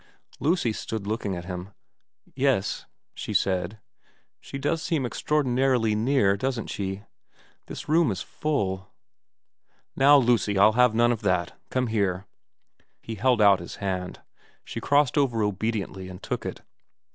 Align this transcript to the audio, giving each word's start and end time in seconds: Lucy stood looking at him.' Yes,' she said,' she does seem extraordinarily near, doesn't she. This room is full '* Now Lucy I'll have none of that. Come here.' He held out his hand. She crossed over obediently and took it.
Lucy 0.39 0.73
stood 0.73 1.05
looking 1.05 1.35
at 1.35 1.45
him.' 1.45 1.73
Yes,' 2.35 2.87
she 3.13 3.35
said,' 3.35 3.79
she 4.41 4.57
does 4.57 4.81
seem 4.81 5.05
extraordinarily 5.05 5.93
near, 5.93 6.35
doesn't 6.35 6.71
she. 6.71 7.03
This 7.67 7.87
room 7.87 8.09
is 8.09 8.23
full 8.23 8.91
'* 9.63 9.95
Now 9.95 10.17
Lucy 10.17 10.57
I'll 10.57 10.73
have 10.73 10.95
none 10.95 11.11
of 11.11 11.21
that. 11.21 11.53
Come 11.69 11.85
here.' 11.85 12.25
He 13.03 13.13
held 13.13 13.43
out 13.43 13.59
his 13.59 13.75
hand. 13.75 14.21
She 14.65 14.81
crossed 14.81 15.19
over 15.19 15.43
obediently 15.43 16.09
and 16.09 16.19
took 16.23 16.47
it. 16.47 16.61